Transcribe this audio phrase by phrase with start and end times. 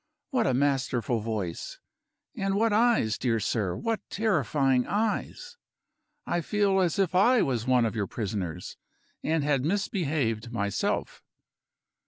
[0.31, 1.77] What a masterful voice!
[2.35, 5.57] and what eyes, dear sir; what terrifying eyes!
[6.25, 8.77] I feel as if I was one of your prisoners,
[9.23, 11.21] and had misbehaved myself."